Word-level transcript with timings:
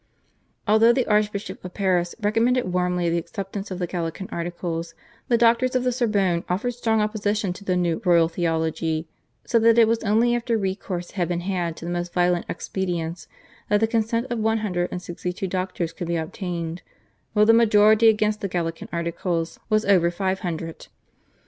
Although 0.67 0.93
the 0.93 1.05
Archbishop 1.05 1.63
of 1.63 1.75
Paris 1.75 2.15
recommended 2.19 2.73
warmly 2.73 3.07
the 3.07 3.19
acceptance 3.19 3.69
of 3.69 3.77
the 3.77 3.85
Gallican 3.85 4.27
Articles 4.31 4.95
the 5.27 5.37
doctors 5.37 5.75
of 5.75 5.83
the 5.83 5.91
Sorbonne 5.91 6.43
offered 6.49 6.71
strong 6.71 6.99
opposition 7.01 7.53
to 7.53 7.63
the 7.63 7.75
new 7.75 8.01
royal 8.03 8.27
theology, 8.27 9.07
so 9.45 9.59
that 9.59 9.77
it 9.77 9.87
was 9.87 9.99
only 10.03 10.33
after 10.33 10.57
recourse 10.57 11.11
had 11.11 11.27
been 11.27 11.41
had 11.41 11.77
to 11.77 11.85
the 11.85 11.91
most 11.91 12.13
violent 12.13 12.47
expedients 12.49 13.27
that 13.69 13.79
the 13.79 13.85
consent 13.85 14.25
of 14.31 14.39
one 14.39 14.57
hundred 14.65 14.89
and 14.91 15.03
sixty 15.03 15.31
two 15.31 15.45
doctors 15.45 15.93
could 15.93 16.07
be 16.07 16.17
obtained, 16.17 16.81
while 17.33 17.45
the 17.45 17.53
majority 17.53 18.09
against 18.09 18.41
the 18.41 18.47
Gallican 18.49 18.89
Articles 18.91 19.59
was 19.69 19.85
over 19.85 20.09
five 20.09 20.39
hundred. 20.39 20.87